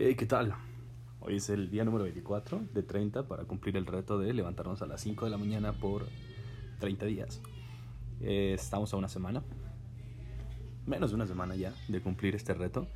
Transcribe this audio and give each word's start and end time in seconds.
Hey, 0.00 0.14
¿Qué 0.14 0.26
tal? 0.26 0.54
Hoy 1.18 1.38
es 1.38 1.50
el 1.50 1.70
día 1.70 1.84
número 1.84 2.04
24 2.04 2.68
de 2.72 2.84
30 2.84 3.26
para 3.26 3.46
cumplir 3.46 3.76
el 3.76 3.84
reto 3.84 4.16
de 4.16 4.32
levantarnos 4.32 4.80
a 4.80 4.86
las 4.86 5.00
5 5.00 5.24
de 5.24 5.30
la 5.32 5.38
mañana 5.38 5.72
por 5.72 6.06
30 6.78 7.06
días. 7.06 7.42
Eh, 8.20 8.52
estamos 8.54 8.94
a 8.94 8.96
una 8.96 9.08
semana, 9.08 9.42
menos 10.86 11.10
de 11.10 11.16
una 11.16 11.26
semana 11.26 11.56
ya, 11.56 11.74
de 11.88 12.00
cumplir 12.00 12.36
este 12.36 12.54
reto, 12.54 12.86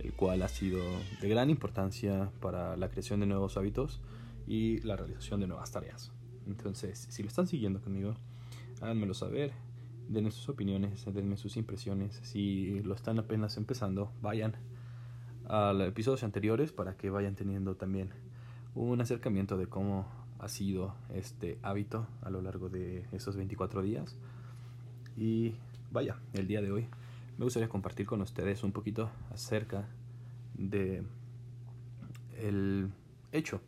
el 0.00 0.14
cual 0.14 0.42
ha 0.42 0.48
sido 0.48 0.82
de 1.20 1.28
gran 1.28 1.48
importancia 1.48 2.32
para 2.40 2.76
la 2.76 2.88
creación 2.88 3.20
de 3.20 3.26
nuevos 3.26 3.56
hábitos 3.56 4.00
y 4.44 4.80
la 4.80 4.96
realización 4.96 5.38
de 5.38 5.46
nuevas 5.46 5.70
tareas. 5.70 6.10
Entonces, 6.48 7.06
si 7.08 7.22
lo 7.22 7.28
están 7.28 7.46
siguiendo 7.46 7.80
conmigo, 7.80 8.16
háganmelo 8.80 9.14
saber, 9.14 9.52
denme 10.08 10.32
sus 10.32 10.48
opiniones, 10.48 11.04
denme 11.14 11.36
sus 11.36 11.56
impresiones. 11.56 12.18
Si 12.24 12.80
lo 12.80 12.96
están 12.96 13.20
apenas 13.20 13.56
empezando, 13.58 14.10
vayan 14.20 14.56
a 15.52 15.74
los 15.74 15.86
episodios 15.86 16.22
anteriores 16.22 16.72
para 16.72 16.96
que 16.96 17.10
vayan 17.10 17.34
teniendo 17.34 17.76
también 17.76 18.08
un 18.74 18.98
acercamiento 19.02 19.58
de 19.58 19.66
cómo 19.66 20.06
ha 20.38 20.48
sido 20.48 20.94
este 21.12 21.58
hábito 21.62 22.06
a 22.22 22.30
lo 22.30 22.40
largo 22.40 22.70
de 22.70 23.04
esos 23.12 23.36
24 23.36 23.82
días. 23.82 24.16
Y 25.14 25.54
vaya, 25.90 26.16
el 26.32 26.46
día 26.46 26.62
de 26.62 26.72
hoy 26.72 26.86
me 27.36 27.44
gustaría 27.44 27.68
compartir 27.68 28.06
con 28.06 28.22
ustedes 28.22 28.64
un 28.64 28.72
poquito 28.72 29.10
acerca 29.30 29.84
de 30.54 31.02
el 32.40 32.90
hecho 33.30 33.60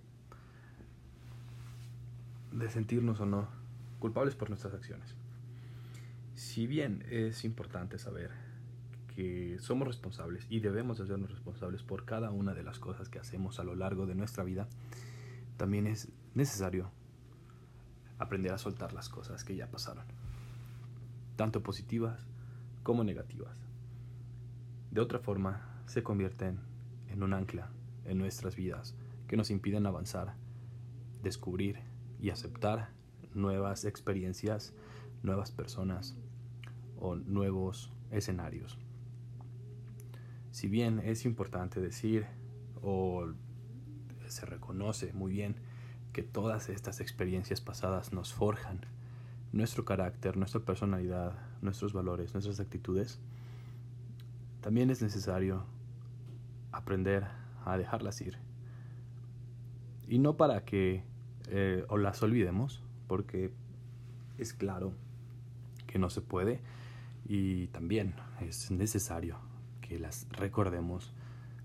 de 2.51 2.71
sentirnos 2.71 3.21
o 3.21 3.27
no 3.27 3.47
culpables 3.99 4.35
por 4.35 4.49
nuestras 4.49 4.73
acciones. 4.73 5.15
Si 6.35 6.67
bien 6.67 7.05
es 7.11 7.45
importante 7.45 7.99
saber 7.99 8.31
que 9.15 9.59
somos 9.61 9.87
responsables 9.87 10.47
y 10.51 10.61
debemos 10.61 11.01
hacernos 11.01 11.31
responsables 11.31 11.83
por 11.83 12.05
cada 12.05 12.31
una 12.31 12.53
de 12.53 12.65
las 12.65 12.79
cosas 12.79 13.09
que 13.09 13.19
hacemos 13.19 13.61
a 13.61 13.65
lo 13.65 13.75
largo 13.75 14.07
de 14.07 14.15
nuestra 14.15 14.45
vida, 14.45 14.69
también 15.57 15.87
es 15.87 16.13
necesario 16.35 16.91
aprender 18.19 18.53
a 18.53 18.59
soltar 18.59 18.93
las 18.93 19.09
cosas 19.09 19.45
que 19.45 19.57
ya 19.57 19.71
pasaron, 19.71 20.05
tanto 21.37 21.63
positivas 21.63 22.27
como 22.83 23.05
negativas. 23.05 23.57
De 24.91 25.01
otra 25.01 25.19
forma, 25.19 25.83
se 25.87 26.03
convierten 26.03 26.61
en 27.09 27.23
un 27.23 27.33
ancla 27.33 27.71
en 28.05 28.19
nuestras 28.19 28.57
vidas 28.57 28.95
que 29.29 29.37
nos 29.37 29.51
impiden 29.51 29.87
avanzar, 29.87 30.35
descubrir 31.23 31.79
y 32.21 32.31
aceptar 32.31 32.91
nuevas 33.35 33.85
experiencias, 33.85 34.75
nuevas 35.23 35.51
personas 35.51 36.17
o 36.99 37.17
nuevos 37.17 37.93
escenarios. 38.11 38.79
Si 40.55 40.69
bien 40.69 41.01
es 41.01 41.25
importante 41.25 41.81
decir 41.81 42.27
o 42.81 43.27
se 44.29 44.47
reconoce 44.47 45.13
muy 45.13 45.33
bien 45.33 45.57
que 46.13 46.23
todas 46.23 46.69
estas 46.69 47.01
experiencias 47.01 47.61
pasadas 47.61 48.13
nos 48.13 48.33
forjan 48.33 48.79
nuestro 49.51 49.85
carácter, 49.85 50.37
nuestra 50.37 50.61
personalidad, 50.61 51.33
nuestros 51.61 51.93
valores, 51.93 52.35
nuestras 52.35 52.61
actitudes, 52.61 53.19
también 54.61 54.91
es 54.91 55.03
necesario 55.03 55.65
aprender 56.71 57.27
a 57.65 57.77
dejarlas 57.77 58.21
ir. 58.21 58.39
Y 60.07 60.21
no 60.21 60.37
para 60.37 60.65
que 60.65 61.03
eh, 61.49 61.85
las 61.99 62.23
olvidemos, 62.23 62.81
porque 63.09 63.51
es 64.39 64.55
claro 64.55 64.93
que 65.89 65.99
no 65.99 66.11
se 66.11 66.21
puede 66.21 66.61
y 67.27 67.67
también 67.69 68.15
es 68.41 68.71
necesario 68.71 69.53
que 69.87 69.99
las 69.99 70.27
recordemos 70.31 71.13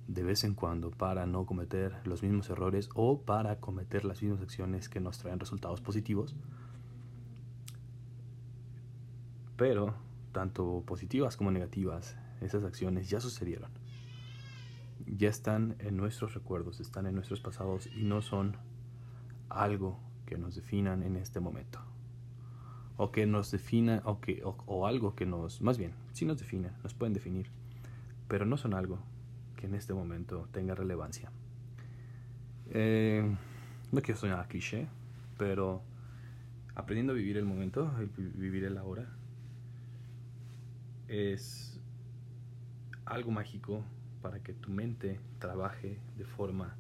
de 0.07 0.23
vez 0.23 0.43
en 0.43 0.53
cuando 0.53 0.91
para 0.91 1.25
no 1.25 1.45
cometer 1.45 1.95
los 2.03 2.21
mismos 2.21 2.49
errores 2.49 2.89
o 2.95 3.21
para 3.21 3.59
cometer 3.59 4.03
las 4.03 4.21
mismas 4.21 4.41
acciones 4.41 4.89
que 4.89 4.99
nos 4.99 5.19
traen 5.19 5.39
resultados 5.39 5.81
positivos. 5.81 6.35
Pero, 9.55 9.93
tanto 10.31 10.83
positivas 10.85 11.37
como 11.37 11.51
negativas, 11.51 12.17
esas 12.41 12.63
acciones 12.63 13.09
ya 13.09 13.21
sucedieron. 13.21 13.71
Ya 15.05 15.29
están 15.29 15.75
en 15.79 15.95
nuestros 15.95 16.33
recuerdos, 16.33 16.79
están 16.79 17.05
en 17.05 17.15
nuestros 17.15 17.39
pasados 17.39 17.87
y 17.95 18.03
no 18.03 18.21
son 18.21 18.57
algo 19.47 19.99
que 20.25 20.37
nos 20.37 20.55
definan 20.55 21.03
en 21.03 21.15
este 21.15 21.39
momento. 21.39 21.79
O 22.97 23.11
que 23.11 23.25
nos 23.25 23.51
defina, 23.51 24.01
o, 24.05 24.19
que, 24.19 24.41
o, 24.43 24.87
algo 24.87 25.15
que 25.15 25.25
nos, 25.25 25.61
más 25.61 25.77
bien, 25.77 25.93
sí 26.13 26.25
nos 26.25 26.37
defina, 26.37 26.77
nos 26.83 26.93
pueden 26.93 27.13
definir, 27.13 27.49
pero 28.29 28.45
no 28.45 28.55
son 28.55 28.73
algo 28.73 28.99
que 29.57 29.65
en 29.65 29.75
este 29.75 29.93
momento 29.93 30.47
tenga 30.53 30.73
relevancia. 30.73 31.29
Eh, 32.69 33.29
no 33.91 34.01
quiero 34.01 34.17
sonar 34.17 34.47
cliché, 34.47 34.87
pero 35.37 35.81
aprendiendo 36.75 37.11
a 37.11 37.15
vivir 37.17 37.35
el 37.35 37.43
momento, 37.43 37.91
vivir 38.15 38.63
el 38.63 38.77
ahora, 38.77 39.09
es 41.09 41.77
algo 43.03 43.31
mágico 43.31 43.83
para 44.21 44.39
que 44.39 44.53
tu 44.53 44.71
mente 44.71 45.19
trabaje 45.39 45.99
de 46.17 46.23
forma 46.23 46.77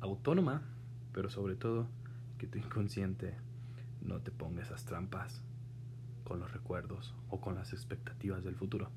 autónoma 0.00 0.62
pero 1.12 1.30
sobre 1.30 1.54
todo 1.54 1.86
que 2.38 2.46
tu 2.46 2.58
inconsciente 2.58 3.36
no 4.00 4.20
te 4.20 4.30
ponga 4.30 4.62
esas 4.62 4.84
trampas 4.84 5.42
con 6.24 6.40
los 6.40 6.52
recuerdos 6.52 7.14
o 7.28 7.40
con 7.40 7.54
las 7.54 7.72
expectativas 7.72 8.42
del 8.42 8.56
futuro. 8.56 8.90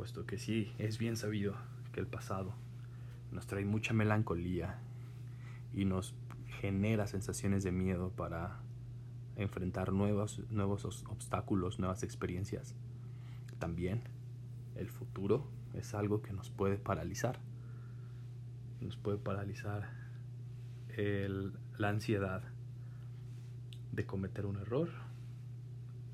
Puesto 0.00 0.24
que 0.24 0.38
sí, 0.38 0.72
es 0.78 0.96
bien 0.96 1.14
sabido 1.14 1.56
que 1.92 2.00
el 2.00 2.06
pasado 2.06 2.54
nos 3.32 3.46
trae 3.46 3.66
mucha 3.66 3.92
melancolía 3.92 4.78
y 5.74 5.84
nos 5.84 6.14
genera 6.46 7.06
sensaciones 7.06 7.64
de 7.64 7.70
miedo 7.70 8.08
para 8.08 8.62
enfrentar 9.36 9.92
nuevos, 9.92 10.40
nuevos 10.48 10.86
obstáculos, 10.86 11.78
nuevas 11.78 12.02
experiencias. 12.02 12.74
También 13.58 14.00
el 14.74 14.88
futuro 14.88 15.46
es 15.74 15.92
algo 15.92 16.22
que 16.22 16.32
nos 16.32 16.48
puede 16.48 16.78
paralizar. 16.78 17.38
Nos 18.80 18.96
puede 18.96 19.18
paralizar 19.18 19.90
la 21.76 21.88
ansiedad 21.90 22.42
de 23.92 24.06
cometer 24.06 24.46
un 24.46 24.56
error, 24.56 24.88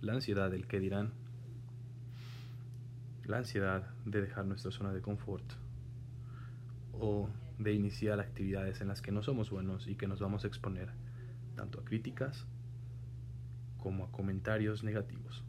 la 0.00 0.14
ansiedad 0.14 0.50
del 0.50 0.66
que 0.66 0.80
dirán, 0.80 1.12
la 3.26 3.38
ansiedad 3.38 3.94
de 4.04 4.20
dejar 4.20 4.46
nuestra 4.46 4.70
zona 4.70 4.92
de 4.92 5.02
confort 5.02 5.44
o 6.92 7.28
de 7.58 7.72
iniciar 7.72 8.20
actividades 8.20 8.80
en 8.80 8.88
las 8.88 9.02
que 9.02 9.12
no 9.12 9.22
somos 9.22 9.50
buenos 9.50 9.88
y 9.88 9.96
que 9.96 10.06
nos 10.06 10.20
vamos 10.20 10.44
a 10.44 10.46
exponer 10.46 10.90
tanto 11.56 11.80
a 11.80 11.84
críticas 11.84 12.46
como 13.78 14.04
a 14.04 14.12
comentarios 14.12 14.84
negativos. 14.84 15.42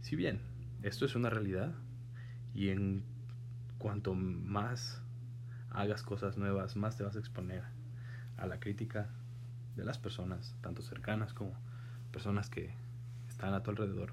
Si 0.00 0.16
bien 0.16 0.40
esto 0.82 1.04
es 1.04 1.14
una 1.14 1.30
realidad 1.30 1.74
y 2.54 2.68
en 2.70 3.04
cuanto 3.78 4.14
más 4.14 5.02
hagas 5.70 6.02
cosas 6.02 6.36
nuevas, 6.36 6.76
más 6.76 6.96
te 6.96 7.04
vas 7.04 7.16
a 7.16 7.18
exponer 7.18 7.62
a 8.36 8.46
la 8.46 8.58
crítica 8.58 9.10
de 9.76 9.84
las 9.84 9.98
personas, 9.98 10.56
tanto 10.60 10.82
cercanas 10.82 11.32
como 11.32 11.54
personas 12.10 12.50
que 12.50 12.74
están 13.28 13.54
a 13.54 13.62
tu 13.62 13.70
alrededor. 13.70 14.12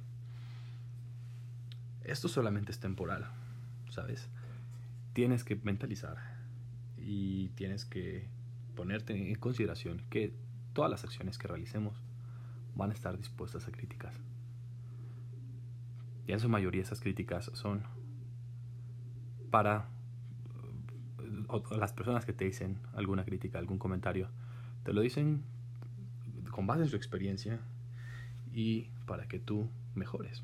Esto 2.08 2.30
solamente 2.30 2.72
es 2.72 2.80
temporal, 2.80 3.28
¿sabes? 3.90 4.30
Tienes 5.12 5.44
que 5.44 5.58
mentalizar 5.58 6.18
y 6.98 7.50
tienes 7.50 7.84
que 7.86 8.30
ponerte 8.76 9.30
en 9.30 9.36
consideración 9.36 10.02
que 10.10 10.34
todas 10.72 10.90
las 10.90 11.04
acciones 11.04 11.38
que 11.38 11.50
realicemos 11.50 12.02
van 12.76 12.92
a 12.92 12.94
estar 12.94 13.18
dispuestas 13.18 13.68
a 13.68 13.72
críticas. 13.72 14.16
Y 16.28 16.32
en 16.32 16.40
su 16.40 16.48
mayoría 16.48 16.82
esas 16.82 17.02
críticas 17.02 17.52
son 17.54 17.84
para 19.52 19.90
o, 21.50 21.62
las 21.76 21.92
personas 21.92 22.26
que 22.26 22.32
te 22.32 22.46
dicen 22.46 22.80
alguna 22.94 23.26
crítica, 23.26 23.60
algún 23.60 23.80
comentario, 23.80 24.30
te 24.84 24.94
lo 24.94 25.02
dicen 25.02 25.44
con 26.52 26.68
base 26.68 26.84
en 26.84 26.90
su 26.90 26.96
experiencia 26.96 27.60
y 28.54 28.92
para 29.06 29.28
que 29.28 29.40
tú 29.40 29.70
mejores. 29.94 30.44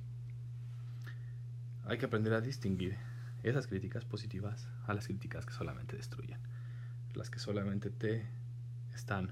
Hay 1.85 1.97
que 1.97 2.05
aprender 2.05 2.33
a 2.33 2.39
distinguir 2.39 2.97
esas 3.43 3.67
críticas 3.67 4.05
positivas 4.05 4.69
a 4.85 4.93
las 4.93 5.05
críticas 5.05 5.45
que 5.45 5.51
solamente 5.51 5.97
destruyen, 5.97 6.39
las 7.13 7.29
que 7.29 7.39
solamente 7.39 7.89
te 7.89 8.25
están 8.93 9.31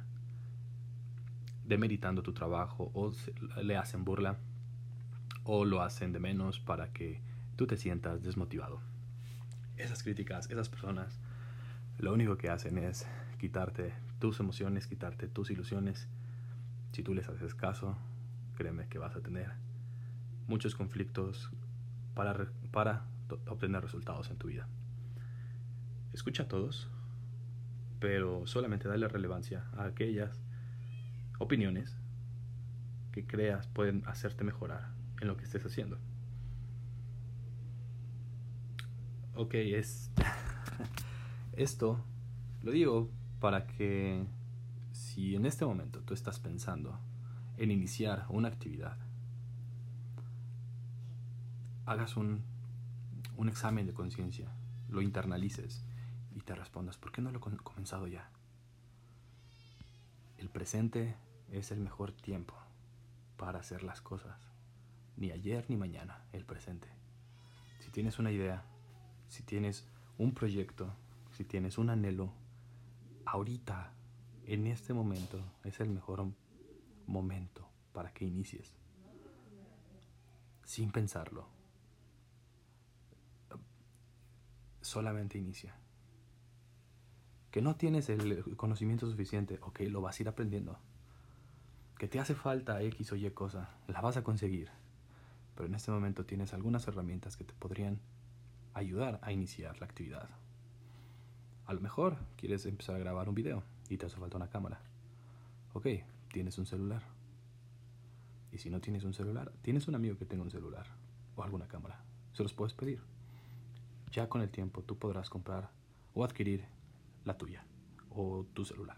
demeritando 1.63 2.21
tu 2.21 2.33
trabajo 2.33 2.91
o 2.93 3.13
le 3.63 3.77
hacen 3.77 4.03
burla 4.03 4.37
o 5.45 5.63
lo 5.63 5.81
hacen 5.81 6.11
de 6.11 6.19
menos 6.19 6.59
para 6.59 6.91
que 6.91 7.21
tú 7.55 7.67
te 7.67 7.77
sientas 7.77 8.21
desmotivado. 8.21 8.81
Esas 9.77 10.03
críticas, 10.03 10.49
esas 10.49 10.67
personas 10.67 11.19
lo 11.99 12.13
único 12.13 12.37
que 12.37 12.49
hacen 12.49 12.77
es 12.79 13.07
quitarte 13.39 13.93
tus 14.19 14.41
emociones, 14.41 14.87
quitarte 14.87 15.29
tus 15.29 15.51
ilusiones. 15.51 16.09
Si 16.91 17.01
tú 17.01 17.13
les 17.13 17.29
haces 17.29 17.55
caso, 17.55 17.95
créeme 18.57 18.87
que 18.89 18.97
vas 18.97 19.15
a 19.15 19.21
tener 19.21 19.51
muchos 20.47 20.75
conflictos 20.75 21.49
para, 22.13 22.51
para 22.71 23.05
obtener 23.47 23.81
resultados 23.81 24.29
en 24.29 24.37
tu 24.37 24.47
vida. 24.47 24.67
escucha 26.13 26.43
a 26.43 26.47
todos, 26.47 26.89
pero 27.99 28.45
solamente 28.47 28.87
dale 28.87 29.07
relevancia 29.07 29.65
a 29.77 29.85
aquellas 29.85 30.41
opiniones 31.39 31.97
que 33.11 33.25
creas 33.25 33.67
pueden 33.67 34.03
hacerte 34.07 34.43
mejorar 34.43 34.93
en 35.21 35.27
lo 35.27 35.37
que 35.37 35.43
estés 35.43 35.65
haciendo. 35.65 35.99
Ok, 39.35 39.53
es 39.53 40.11
esto 41.53 42.03
lo 42.63 42.71
digo 42.71 43.09
para 43.39 43.65
que 43.65 44.25
si 44.91 45.35
en 45.35 45.45
este 45.45 45.65
momento 45.65 46.01
tú 46.01 46.13
estás 46.13 46.39
pensando 46.39 46.99
en 47.57 47.71
iniciar 47.71 48.25
una 48.29 48.47
actividad, 48.47 48.97
hagas 51.85 52.17
un, 52.17 52.43
un 53.37 53.49
examen 53.49 53.87
de 53.87 53.93
conciencia, 53.93 54.51
lo 54.89 55.01
internalices 55.01 55.83
y 56.35 56.41
te 56.41 56.55
respondas, 56.55 56.97
¿por 56.97 57.11
qué 57.11 57.21
no 57.21 57.31
lo 57.31 57.39
he 57.39 57.57
comenzado 57.57 58.07
ya? 58.07 58.29
El 60.37 60.49
presente 60.49 61.15
es 61.51 61.71
el 61.71 61.79
mejor 61.79 62.11
tiempo 62.11 62.55
para 63.37 63.59
hacer 63.59 63.83
las 63.83 64.01
cosas. 64.01 64.39
Ni 65.17 65.31
ayer 65.31 65.65
ni 65.69 65.75
mañana, 65.75 66.23
el 66.33 66.45
presente. 66.45 66.87
Si 67.79 67.91
tienes 67.91 68.17
una 68.19 68.31
idea, 68.31 68.63
si 69.27 69.43
tienes 69.43 69.87
un 70.17 70.33
proyecto, 70.33 70.93
si 71.31 71.43
tienes 71.43 71.77
un 71.77 71.89
anhelo, 71.89 72.33
ahorita, 73.25 73.93
en 74.45 74.67
este 74.67 74.93
momento, 74.93 75.43
es 75.63 75.79
el 75.79 75.89
mejor 75.89 76.25
momento 77.07 77.67
para 77.93 78.13
que 78.13 78.25
inicies. 78.25 78.73
Sin 80.63 80.91
pensarlo. 80.91 81.60
Solamente 84.81 85.37
inicia. 85.37 85.75
Que 87.51 87.61
no 87.61 87.75
tienes 87.75 88.09
el 88.09 88.55
conocimiento 88.55 89.09
suficiente, 89.09 89.59
ok, 89.61 89.81
lo 89.81 90.01
vas 90.01 90.19
a 90.19 90.23
ir 90.23 90.29
aprendiendo. 90.29 90.79
Que 91.97 92.07
te 92.07 92.19
hace 92.19 92.33
falta 92.33 92.81
X 92.81 93.11
o 93.11 93.15
Y 93.15 93.29
cosa, 93.31 93.69
la 93.87 94.01
vas 94.01 94.17
a 94.17 94.23
conseguir. 94.23 94.69
Pero 95.55 95.67
en 95.67 95.75
este 95.75 95.91
momento 95.91 96.25
tienes 96.25 96.53
algunas 96.53 96.87
herramientas 96.87 97.37
que 97.37 97.43
te 97.43 97.53
podrían 97.53 97.99
ayudar 98.73 99.19
a 99.21 99.31
iniciar 99.31 99.79
la 99.79 99.85
actividad. 99.85 100.29
A 101.65 101.73
lo 101.73 101.81
mejor 101.81 102.17
quieres 102.37 102.65
empezar 102.65 102.95
a 102.95 102.99
grabar 102.99 103.29
un 103.29 103.35
video 103.35 103.63
y 103.89 103.97
te 103.97 104.05
hace 104.05 104.17
falta 104.17 104.37
una 104.37 104.49
cámara. 104.49 104.81
Ok, 105.73 105.87
tienes 106.31 106.57
un 106.57 106.65
celular. 106.65 107.03
Y 108.51 108.57
si 108.57 108.69
no 108.69 108.81
tienes 108.81 109.03
un 109.03 109.13
celular, 109.13 109.51
tienes 109.61 109.87
un 109.87 109.95
amigo 109.95 110.17
que 110.17 110.25
tenga 110.25 110.43
un 110.43 110.51
celular 110.51 110.87
o 111.35 111.43
alguna 111.43 111.67
cámara. 111.67 112.03
Se 112.33 112.43
los 112.43 112.53
puedes 112.53 112.73
pedir. 112.73 113.01
Ya 114.11 114.27
con 114.27 114.41
el 114.41 114.49
tiempo 114.49 114.81
tú 114.83 114.97
podrás 114.97 115.29
comprar 115.29 115.71
o 116.13 116.25
adquirir 116.25 116.65
la 117.23 117.37
tuya 117.37 117.63
o 118.09 118.45
tu 118.53 118.65
celular. 118.65 118.97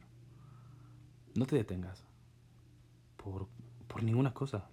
No 1.35 1.45
te 1.45 1.55
detengas 1.55 2.03
por, 3.17 3.47
por 3.87 4.01
ninguna 4.01 4.33
cosa. 4.33 4.69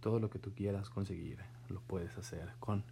Todo 0.00 0.20
lo 0.20 0.30
que 0.30 0.38
tú 0.38 0.54
quieras 0.54 0.90
conseguir 0.90 1.40
lo 1.68 1.80
puedes 1.80 2.16
hacer 2.16 2.52
con 2.60 2.84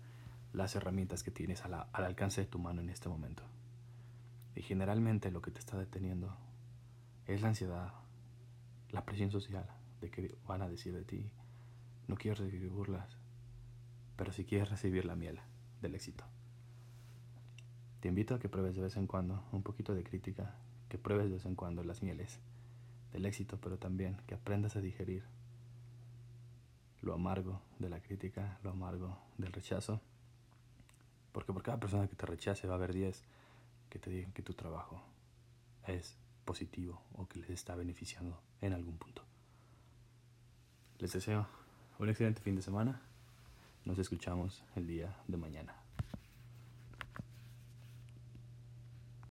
las 0.53 0.75
herramientas 0.75 1.23
que 1.23 1.31
tienes 1.31 1.65
al 1.65 1.87
alcance 1.93 2.41
de 2.41 2.47
tu 2.49 2.59
mano 2.59 2.81
en 2.81 2.91
este 2.91 3.09
momento. 3.09 3.45
Y 4.57 4.63
generalmente 4.63 5.31
lo 5.31 5.41
que 5.41 5.53
te 5.53 5.61
está 5.61 5.79
deteniendo 5.79 6.37
es 7.27 7.43
la 7.43 7.49
ansiedad, 7.49 7.93
la 8.91 9.05
presión 9.05 9.31
social 9.31 9.67
de 10.01 10.11
que 10.11 10.35
van 10.47 10.63
a 10.63 10.69
decir 10.69 10.93
de 10.95 11.05
ti, 11.05 11.31
no 12.09 12.17
quieres 12.17 12.41
recibir 12.41 12.71
burlas, 12.71 13.17
pero 14.17 14.33
si 14.33 14.45
quieres 14.45 14.69
recibir 14.69 15.05
la 15.05 15.15
miel 15.15 15.41
del 15.83 15.95
éxito. 15.95 16.25
Te 18.01 18.09
invito 18.09 18.35
a 18.35 18.39
que 18.39 18.49
pruebes 18.49 18.75
de 18.75 18.83
vez 18.83 18.97
en 18.97 19.07
cuando 19.07 19.45
un 19.53 19.63
poquito 19.63 19.95
de 19.95 20.03
crítica, 20.03 20.55
que 20.89 20.99
pruebes 20.99 21.27
de 21.27 21.35
vez 21.35 21.45
en 21.45 21.55
cuando 21.55 21.85
las 21.85 22.03
mieles 22.03 22.41
del 23.13 23.27
éxito, 23.27 23.59
pero 23.61 23.79
también 23.79 24.17
que 24.27 24.35
aprendas 24.35 24.77
a 24.77 24.81
digerir 24.81 25.25
lo 27.03 27.13
amargo 27.13 27.61
de 27.79 27.91
la 27.91 28.01
crítica, 28.01 28.59
lo 28.63 28.71
amargo 28.71 29.19
del 29.37 29.53
rechazo 29.53 30.01
porque 31.33 31.53
por 31.53 31.63
cada 31.63 31.81
persona 31.81 32.07
que 32.07 32.15
te 32.15 32.27
rechace 32.27 32.67
va 32.67 32.75
a 32.75 32.77
haber 32.77 32.93
10 32.93 33.23
que 33.89 33.99
te 33.99 34.11
digan 34.11 34.33
que 34.33 34.43
tu 34.43 34.55
trabajo 34.55 35.03
es 35.87 36.17
positivo 36.45 37.03
o 37.15 37.27
que 37.27 37.41
les 37.41 37.51
está 37.51 37.75
beneficiando 37.75 38.41
en 38.61 38.73
algún 38.73 38.99
punto. 38.99 39.23
Les 40.99 41.13
deseo 41.13 41.47
un 41.99 42.09
excelente 42.09 42.41
fin 42.41 42.55
de 42.55 42.63
semana. 42.63 43.03
Nos 43.85 43.99
escuchamos 43.99 44.63
el 44.77 44.87
día 44.87 45.17
de 45.27 45.37
mañana. 45.37 45.82